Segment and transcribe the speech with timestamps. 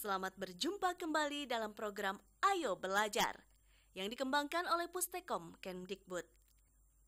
[0.00, 3.36] Selamat berjumpa kembali dalam program Ayo Belajar
[3.92, 6.24] yang dikembangkan oleh Pustekom Kemdikbud.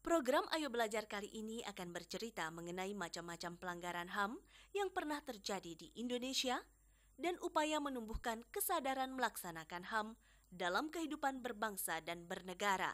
[0.05, 4.37] Program Ayo Belajar kali ini akan bercerita mengenai macam-macam pelanggaran HAM
[4.77, 6.61] yang pernah terjadi di Indonesia
[7.17, 10.09] dan upaya menumbuhkan kesadaran melaksanakan HAM
[10.53, 12.93] dalam kehidupan berbangsa dan bernegara.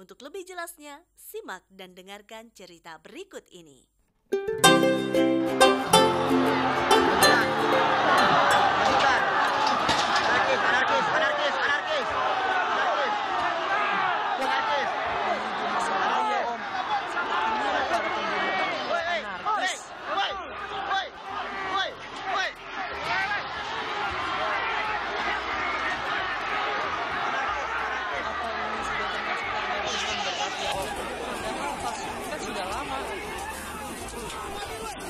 [0.00, 3.84] Untuk lebih jelasnya, simak dan dengarkan cerita berikut ini.
[10.54, 12.08] Anarkis, anarkis, anarkis, anarkis.
[12.74, 13.14] Anarkis.
[14.44, 14.90] Anarkis.
[18.90, 19.70] Woi, woi, woi,
[20.14, 20.30] woi,
[20.90, 21.06] woi,
[21.74, 21.90] woi,
[22.34, 22.50] woi.
[34.94, 35.02] Ya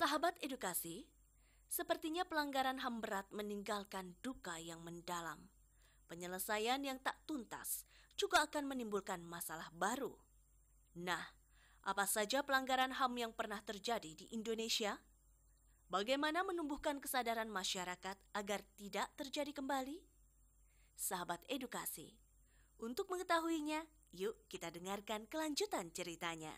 [0.00, 1.04] Sahabat edukasi,
[1.68, 5.52] sepertinya pelanggaran HAM berat meninggalkan duka yang mendalam.
[6.08, 7.84] Penyelesaian yang tak tuntas
[8.16, 10.16] juga akan menimbulkan masalah baru.
[10.96, 11.20] Nah,
[11.84, 14.96] apa saja pelanggaran HAM yang pernah terjadi di Indonesia?
[15.94, 20.02] Bagaimana menumbuhkan kesadaran masyarakat agar tidak terjadi kembali?
[20.98, 22.18] Sahabat edukasi,
[22.82, 26.50] untuk mengetahuinya, yuk kita dengarkan kelanjutan ceritanya.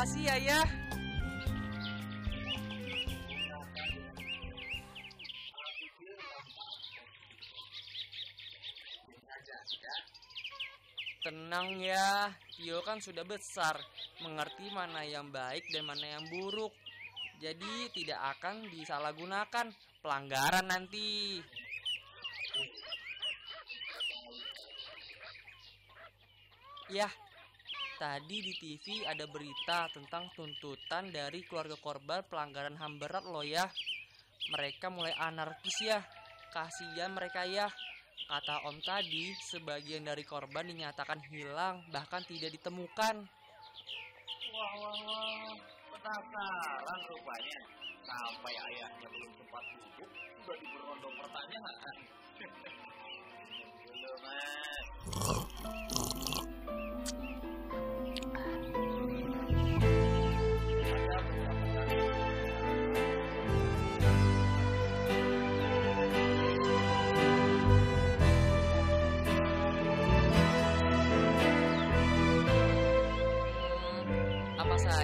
[0.00, 0.60] Makasih ya ya
[11.20, 13.76] Tenang ya, Tio kan sudah besar,
[14.24, 16.72] mengerti mana yang baik dan mana yang buruk.
[17.44, 19.68] Jadi tidak akan disalahgunakan
[20.00, 21.44] pelanggaran nanti.
[26.88, 27.12] Ya,
[28.00, 33.68] tadi di TV ada berita tentang tuntutan dari keluarga korban pelanggaran HAM berat loh ya.
[34.56, 36.00] Mereka mulai anarkis ya.
[36.48, 37.68] Kasihan mereka ya.
[38.24, 43.28] Kata Om tadi, sebagian dari korban dinyatakan hilang, bahkan tidak ditemukan.
[44.48, 45.52] Wah, wah, wah.
[45.92, 47.60] Penasaran rupanya.
[48.00, 50.08] Sampai ayahnya belum sempat duduk,
[50.40, 51.96] sudah diberondong pertanyaan.
[53.84, 54.88] Dulu, Mas.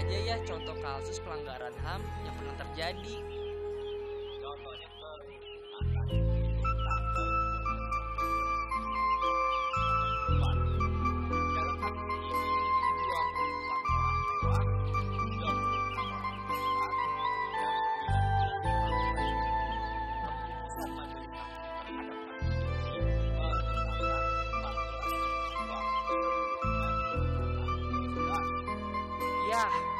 [0.07, 3.17] Saja ya contoh kasus pelanggaran HAM yang pernah terjadi?
[4.39, 4.87] Contohnya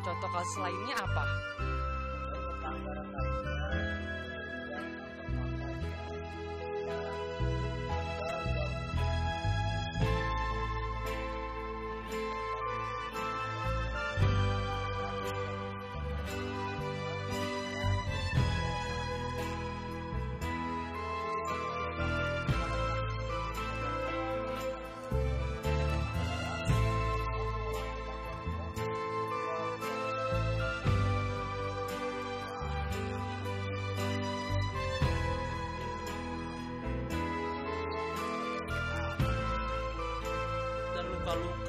[0.00, 1.24] contoh kasus lainnya apa?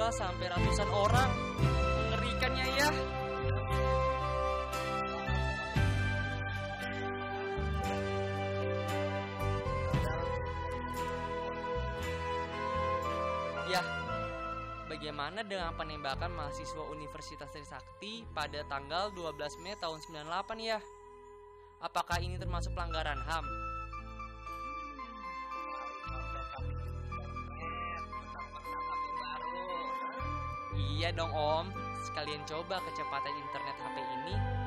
[0.10, 1.30] Sampai ratusan orang.
[2.10, 2.90] Mengerikannya ya.
[13.70, 13.82] Ya,
[14.90, 20.82] bagaimana dengan penembakan mahasiswa Universitas Trisakti pada tanggal 12 Mei tahun 98 ya?
[21.82, 23.61] Apakah ini termasuk pelanggaran HAM?
[31.02, 31.66] Iya dong om,
[32.06, 34.61] sekalian coba kecepatan internet HP ini.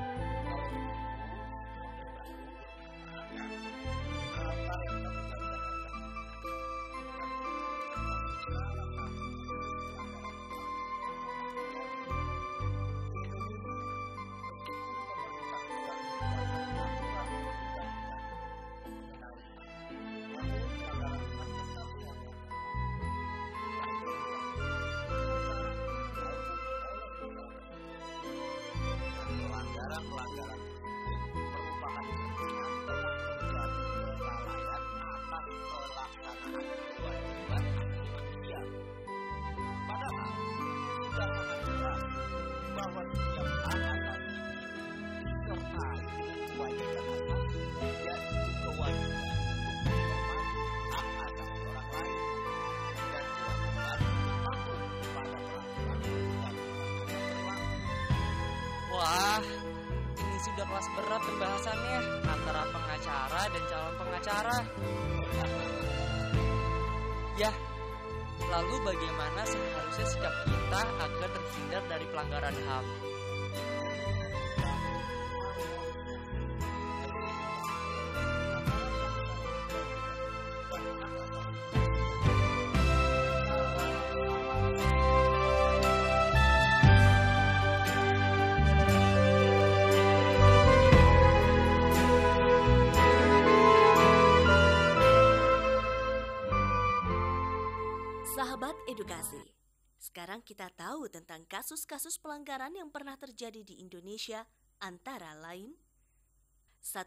[60.74, 64.58] Kelas berat pembahasannya antara pengacara dan calon pengacara.
[67.38, 67.54] Ya,
[68.50, 73.03] lalu bagaimana seharusnya sikap kita agar terhindar dari pelanggaran HAM?
[98.24, 99.52] Sahabat edukasi,
[100.00, 104.48] sekarang kita tahu tentang kasus-kasus pelanggaran yang pernah terjadi di Indonesia
[104.80, 105.76] antara lain
[106.80, 107.04] 1.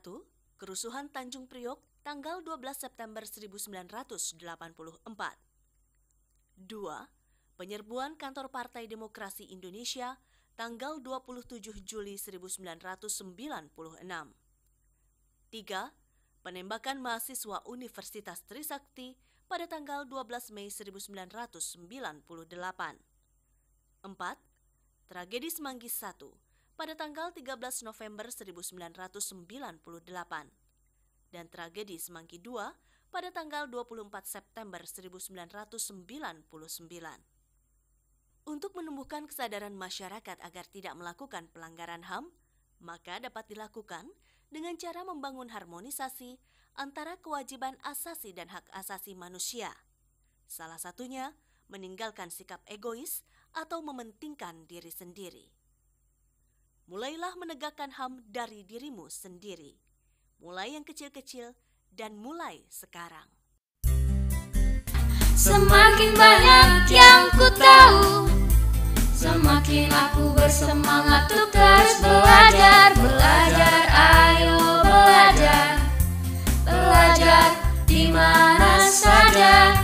[0.61, 3.97] Kerusuhan Tanjung Priok tanggal 12 September 1984
[4.29, 4.37] 2.
[7.57, 10.21] Penyerbuan kantor Partai Demokrasi Indonesia
[10.53, 13.65] tanggal 27 Juli 1996
[14.05, 14.37] 3.
[16.45, 21.87] Penembakan mahasiswa Universitas Trisakti pada tanggal 12 Mei 1998.
[24.03, 24.11] 4.
[25.07, 26.11] Tragedi Semanggi I
[26.75, 29.87] pada tanggal 13 November 1998
[31.31, 32.75] dan tragedi Semanggi II
[33.07, 35.71] pada tanggal 24 September 1999.
[38.47, 42.31] Untuk menumbuhkan kesadaran masyarakat agar tidak melakukan pelanggaran HAM,
[42.83, 44.11] maka dapat dilakukan
[44.47, 46.39] dengan cara membangun harmonisasi
[46.77, 49.73] antara kewajiban asasi dan hak asasi manusia.
[50.47, 51.35] Salah satunya
[51.67, 55.51] meninggalkan sikap egois atau mementingkan diri sendiri.
[56.87, 59.75] Mulailah menegakkan HAM dari dirimu sendiri.
[60.39, 61.51] Mulai yang kecil-kecil
[61.91, 63.27] dan mulai sekarang.
[65.35, 68.16] Semakin banyak yang ku tahu
[69.17, 75.81] Semakin aku bersemangat untuk terus belajar Belajar, ayo belajar.
[76.61, 77.49] Belajar
[77.89, 79.81] di mana saja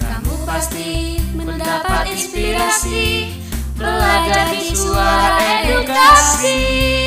[0.00, 3.36] Kamu pasti mendapat inspirasi.
[3.76, 7.01] Belajar di suara edukasi.